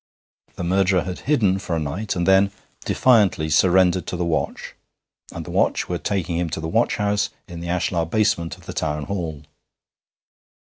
The 0.55 0.63
murderer 0.63 1.03
had 1.03 1.19
hidden 1.29 1.59
for 1.59 1.75
a 1.75 1.79
night, 1.79 2.15
and 2.15 2.25
then, 2.27 2.49
defiantly, 2.85 3.51
surrendered 3.51 4.07
to 4.07 4.15
the 4.15 4.25
watch, 4.25 4.73
and 5.31 5.45
the 5.45 5.51
watch 5.51 5.87
were 5.87 5.99
taking 5.99 6.37
him 6.39 6.49
to 6.49 6.59
the 6.59 6.67
watch 6.67 6.95
house 6.95 7.29
in 7.47 7.59
the 7.59 7.69
ashlar 7.69 8.05
basement 8.07 8.57
of 8.57 8.65
the 8.65 8.73
Town 8.73 9.03
Hall. 9.03 9.43